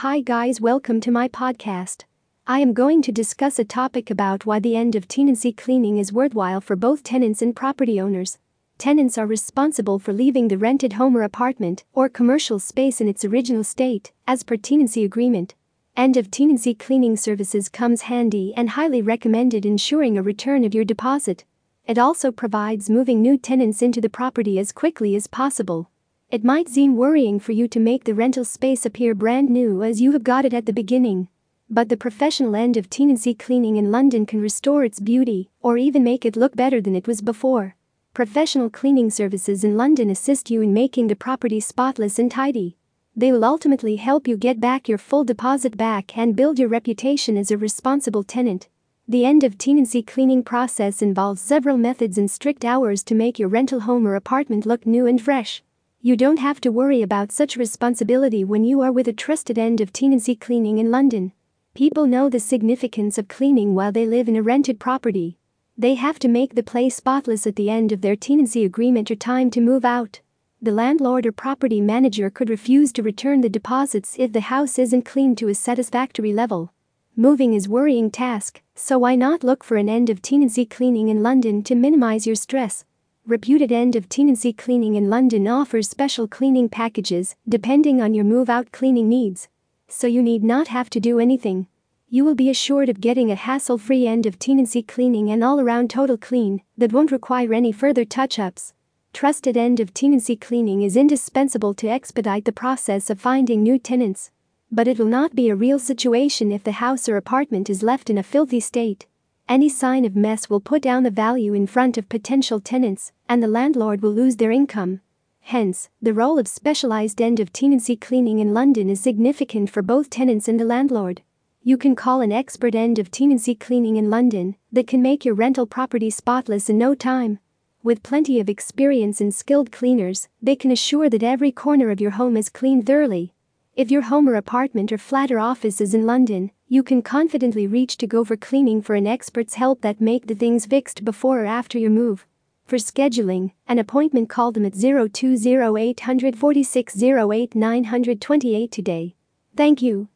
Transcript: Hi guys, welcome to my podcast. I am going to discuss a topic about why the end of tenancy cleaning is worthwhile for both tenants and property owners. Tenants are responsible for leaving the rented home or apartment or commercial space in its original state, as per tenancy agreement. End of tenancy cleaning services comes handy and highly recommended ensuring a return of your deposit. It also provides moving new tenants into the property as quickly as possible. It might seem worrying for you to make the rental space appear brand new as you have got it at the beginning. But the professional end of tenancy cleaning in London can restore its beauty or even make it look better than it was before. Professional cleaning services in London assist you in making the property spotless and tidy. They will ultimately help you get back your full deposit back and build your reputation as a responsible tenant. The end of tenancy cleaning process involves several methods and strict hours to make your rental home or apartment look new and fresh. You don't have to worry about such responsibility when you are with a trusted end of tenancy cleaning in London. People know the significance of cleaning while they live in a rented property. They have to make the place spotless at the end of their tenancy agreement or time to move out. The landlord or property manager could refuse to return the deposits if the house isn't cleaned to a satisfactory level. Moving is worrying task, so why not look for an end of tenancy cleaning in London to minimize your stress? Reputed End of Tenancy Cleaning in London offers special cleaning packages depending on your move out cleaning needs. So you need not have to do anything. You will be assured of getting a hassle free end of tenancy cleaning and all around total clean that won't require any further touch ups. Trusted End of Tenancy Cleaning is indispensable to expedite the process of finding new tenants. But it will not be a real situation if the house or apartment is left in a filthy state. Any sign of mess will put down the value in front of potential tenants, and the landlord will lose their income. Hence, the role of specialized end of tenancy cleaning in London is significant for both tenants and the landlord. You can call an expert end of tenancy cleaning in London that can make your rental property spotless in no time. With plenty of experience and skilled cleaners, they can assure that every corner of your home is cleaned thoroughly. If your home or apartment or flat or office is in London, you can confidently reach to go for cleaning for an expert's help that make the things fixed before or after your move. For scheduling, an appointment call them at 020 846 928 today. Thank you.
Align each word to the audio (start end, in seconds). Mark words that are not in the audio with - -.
Hi 0.00 0.20
guys, 0.20 0.60
welcome 0.60 1.00
to 1.00 1.10
my 1.10 1.26
podcast. 1.26 2.04
I 2.46 2.58
am 2.60 2.74
going 2.74 3.00
to 3.00 3.10
discuss 3.10 3.58
a 3.58 3.64
topic 3.64 4.10
about 4.10 4.44
why 4.44 4.60
the 4.60 4.76
end 4.76 4.94
of 4.94 5.08
tenancy 5.08 5.54
cleaning 5.54 5.96
is 5.96 6.12
worthwhile 6.12 6.60
for 6.60 6.76
both 6.76 7.02
tenants 7.02 7.40
and 7.40 7.56
property 7.56 7.98
owners. 7.98 8.36
Tenants 8.76 9.16
are 9.16 9.26
responsible 9.26 9.98
for 9.98 10.12
leaving 10.12 10.48
the 10.48 10.58
rented 10.58 10.92
home 10.92 11.16
or 11.16 11.22
apartment 11.22 11.84
or 11.94 12.10
commercial 12.10 12.58
space 12.58 13.00
in 13.00 13.08
its 13.08 13.24
original 13.24 13.64
state, 13.64 14.12
as 14.28 14.42
per 14.42 14.58
tenancy 14.58 15.02
agreement. 15.02 15.54
End 15.96 16.18
of 16.18 16.30
tenancy 16.30 16.74
cleaning 16.74 17.16
services 17.16 17.70
comes 17.70 18.02
handy 18.02 18.52
and 18.54 18.68
highly 18.68 19.00
recommended 19.00 19.64
ensuring 19.64 20.18
a 20.18 20.22
return 20.22 20.62
of 20.62 20.74
your 20.74 20.84
deposit. 20.84 21.46
It 21.86 21.96
also 21.96 22.30
provides 22.30 22.90
moving 22.90 23.22
new 23.22 23.38
tenants 23.38 23.80
into 23.80 24.02
the 24.02 24.10
property 24.10 24.58
as 24.58 24.72
quickly 24.72 25.16
as 25.16 25.26
possible. 25.26 25.88
It 26.28 26.42
might 26.42 26.68
seem 26.68 26.96
worrying 26.96 27.38
for 27.38 27.52
you 27.52 27.68
to 27.68 27.78
make 27.78 28.02
the 28.02 28.12
rental 28.12 28.44
space 28.44 28.84
appear 28.84 29.14
brand 29.14 29.48
new 29.48 29.84
as 29.84 30.00
you 30.00 30.10
have 30.10 30.24
got 30.24 30.44
it 30.44 30.52
at 30.52 30.66
the 30.66 30.72
beginning. 30.72 31.28
But 31.70 31.88
the 31.88 31.96
professional 31.96 32.56
end 32.56 32.76
of 32.76 32.90
tenancy 32.90 33.32
cleaning 33.32 33.76
in 33.76 33.92
London 33.92 34.26
can 34.26 34.40
restore 34.40 34.82
its 34.82 34.98
beauty 34.98 35.50
or 35.62 35.78
even 35.78 36.02
make 36.02 36.24
it 36.24 36.36
look 36.36 36.56
better 36.56 36.80
than 36.80 36.96
it 36.96 37.06
was 37.06 37.20
before. 37.20 37.76
Professional 38.12 38.68
cleaning 38.68 39.08
services 39.08 39.62
in 39.62 39.76
London 39.76 40.10
assist 40.10 40.50
you 40.50 40.62
in 40.62 40.74
making 40.74 41.06
the 41.06 41.14
property 41.14 41.60
spotless 41.60 42.18
and 42.18 42.28
tidy. 42.28 42.76
They 43.14 43.30
will 43.30 43.44
ultimately 43.44 43.94
help 43.94 44.26
you 44.26 44.36
get 44.36 44.58
back 44.58 44.88
your 44.88 44.98
full 44.98 45.22
deposit 45.22 45.76
back 45.76 46.18
and 46.18 46.34
build 46.34 46.58
your 46.58 46.68
reputation 46.68 47.36
as 47.36 47.52
a 47.52 47.56
responsible 47.56 48.24
tenant. 48.24 48.68
The 49.06 49.24
end 49.24 49.44
of 49.44 49.58
tenancy 49.58 50.02
cleaning 50.02 50.42
process 50.42 51.02
involves 51.02 51.40
several 51.40 51.78
methods 51.78 52.18
and 52.18 52.28
strict 52.28 52.64
hours 52.64 53.04
to 53.04 53.14
make 53.14 53.38
your 53.38 53.48
rental 53.48 53.80
home 53.80 54.08
or 54.08 54.16
apartment 54.16 54.66
look 54.66 54.84
new 54.84 55.06
and 55.06 55.22
fresh. 55.22 55.62
You 56.06 56.14
don't 56.14 56.38
have 56.38 56.60
to 56.60 56.70
worry 56.70 57.02
about 57.02 57.32
such 57.32 57.56
responsibility 57.56 58.44
when 58.44 58.62
you 58.62 58.80
are 58.80 58.92
with 58.92 59.08
a 59.08 59.12
trusted 59.12 59.58
end 59.58 59.80
of 59.80 59.92
tenancy 59.92 60.36
cleaning 60.36 60.78
in 60.78 60.88
London. 60.88 61.32
People 61.74 62.06
know 62.06 62.28
the 62.28 62.38
significance 62.38 63.18
of 63.18 63.26
cleaning 63.26 63.74
while 63.74 63.90
they 63.90 64.06
live 64.06 64.28
in 64.28 64.36
a 64.36 64.40
rented 64.40 64.78
property. 64.78 65.36
They 65.76 65.94
have 65.96 66.20
to 66.20 66.28
make 66.28 66.54
the 66.54 66.62
place 66.62 66.94
spotless 66.94 67.44
at 67.44 67.56
the 67.56 67.70
end 67.70 67.90
of 67.90 68.02
their 68.02 68.14
tenancy 68.14 68.64
agreement 68.64 69.10
or 69.10 69.16
time 69.16 69.50
to 69.50 69.60
move 69.60 69.84
out. 69.84 70.20
The 70.62 70.70
landlord 70.70 71.26
or 71.26 71.32
property 71.32 71.80
manager 71.80 72.30
could 72.30 72.50
refuse 72.50 72.92
to 72.92 73.02
return 73.02 73.40
the 73.40 73.48
deposits 73.48 74.14
if 74.16 74.32
the 74.32 74.42
house 74.42 74.78
isn't 74.78 75.06
cleaned 75.06 75.38
to 75.38 75.48
a 75.48 75.56
satisfactory 75.56 76.32
level. 76.32 76.72
Moving 77.16 77.52
is 77.52 77.68
worrying 77.68 78.12
task, 78.12 78.62
so 78.76 78.96
why 78.96 79.16
not 79.16 79.42
look 79.42 79.64
for 79.64 79.76
an 79.76 79.88
end 79.88 80.08
of 80.08 80.22
tenancy 80.22 80.66
cleaning 80.66 81.08
in 81.08 81.24
London 81.24 81.64
to 81.64 81.74
minimize 81.74 82.28
your 82.28 82.36
stress? 82.36 82.84
Reputed 83.28 83.72
End 83.72 83.96
of 83.96 84.08
Tenancy 84.08 84.52
Cleaning 84.52 84.94
in 84.94 85.10
London 85.10 85.48
offers 85.48 85.90
special 85.90 86.28
cleaning 86.28 86.68
packages 86.68 87.34
depending 87.48 88.00
on 88.00 88.14
your 88.14 88.24
move 88.24 88.48
out 88.48 88.70
cleaning 88.70 89.08
needs. 89.08 89.48
So 89.88 90.06
you 90.06 90.22
need 90.22 90.44
not 90.44 90.68
have 90.68 90.88
to 90.90 91.00
do 91.00 91.18
anything. 91.18 91.66
You 92.08 92.24
will 92.24 92.36
be 92.36 92.48
assured 92.48 92.88
of 92.88 93.00
getting 93.00 93.32
a 93.32 93.34
hassle 93.34 93.78
free 93.78 94.06
end 94.06 94.26
of 94.26 94.38
tenancy 94.38 94.80
cleaning 94.80 95.28
and 95.28 95.42
all 95.42 95.58
around 95.58 95.90
total 95.90 96.16
clean 96.16 96.62
that 96.78 96.92
won't 96.92 97.10
require 97.10 97.52
any 97.52 97.72
further 97.72 98.04
touch 98.04 98.38
ups. 98.38 98.74
Trusted 99.12 99.56
End 99.56 99.80
of 99.80 99.92
Tenancy 99.92 100.36
Cleaning 100.36 100.82
is 100.82 100.96
indispensable 100.96 101.74
to 101.74 101.88
expedite 101.88 102.44
the 102.44 102.52
process 102.52 103.10
of 103.10 103.20
finding 103.20 103.60
new 103.60 103.76
tenants. 103.76 104.30
But 104.70 104.86
it 104.86 105.00
will 105.00 105.06
not 105.06 105.34
be 105.34 105.48
a 105.48 105.56
real 105.56 105.80
situation 105.80 106.52
if 106.52 106.62
the 106.62 106.78
house 106.78 107.08
or 107.08 107.16
apartment 107.16 107.68
is 107.68 107.82
left 107.82 108.08
in 108.08 108.18
a 108.18 108.22
filthy 108.22 108.60
state. 108.60 109.06
Any 109.48 109.68
sign 109.68 110.04
of 110.04 110.16
mess 110.16 110.50
will 110.50 110.60
put 110.60 110.82
down 110.82 111.04
the 111.04 111.10
value 111.10 111.54
in 111.54 111.68
front 111.68 111.96
of 111.96 112.08
potential 112.08 112.58
tenants, 112.58 113.12
and 113.28 113.40
the 113.40 113.48
landlord 113.48 114.02
will 114.02 114.12
lose 114.12 114.36
their 114.36 114.50
income. 114.50 115.00
Hence, 115.40 115.88
the 116.02 116.12
role 116.12 116.36
of 116.36 116.48
specialized 116.48 117.22
end 117.22 117.38
of 117.38 117.52
tenancy 117.52 117.94
cleaning 117.94 118.40
in 118.40 118.52
London 118.52 118.90
is 118.90 119.00
significant 119.00 119.70
for 119.70 119.82
both 119.82 120.10
tenants 120.10 120.48
and 120.48 120.58
the 120.58 120.64
landlord. 120.64 121.22
You 121.62 121.76
can 121.76 121.94
call 121.94 122.20
an 122.20 122.32
expert 122.32 122.74
end 122.74 122.98
of 122.98 123.12
tenancy 123.12 123.54
cleaning 123.54 123.94
in 123.94 124.10
London 124.10 124.56
that 124.72 124.88
can 124.88 125.00
make 125.00 125.24
your 125.24 125.36
rental 125.36 125.66
property 125.66 126.10
spotless 126.10 126.68
in 126.68 126.76
no 126.76 126.96
time. 126.96 127.38
With 127.84 128.02
plenty 128.02 128.40
of 128.40 128.48
experience 128.48 129.20
and 129.20 129.32
skilled 129.32 129.70
cleaners, 129.70 130.28
they 130.42 130.56
can 130.56 130.72
assure 130.72 131.08
that 131.08 131.22
every 131.22 131.52
corner 131.52 131.90
of 131.90 132.00
your 132.00 132.12
home 132.12 132.36
is 132.36 132.48
cleaned 132.48 132.84
thoroughly. 132.84 133.32
If 133.76 133.92
your 133.92 134.02
home 134.02 134.28
or 134.28 134.34
apartment 134.34 134.90
or 134.90 134.98
flat 134.98 135.30
or 135.30 135.38
office 135.38 135.80
is 135.80 135.94
in 135.94 136.04
London, 136.04 136.50
you 136.68 136.82
can 136.82 137.00
confidently 137.00 137.66
reach 137.66 137.96
to 137.96 138.06
go 138.06 138.24
for 138.24 138.36
cleaning 138.36 138.82
for 138.82 138.96
an 138.96 139.06
expert's 139.06 139.54
help 139.54 139.82
that 139.82 140.00
make 140.00 140.26
the 140.26 140.34
things 140.34 140.66
fixed 140.66 141.04
before 141.04 141.42
or 141.42 141.46
after 141.46 141.78
your 141.78 141.90
move. 141.90 142.26
For 142.66 142.76
scheduling, 142.76 143.52
an 143.68 143.78
appointment 143.78 144.28
call 144.28 144.50
them 144.50 144.66
at 144.66 144.74
020 144.74 145.34
846 145.46 146.96
928 146.96 148.72
today. 148.72 149.14
Thank 149.56 149.80
you. 149.80 150.08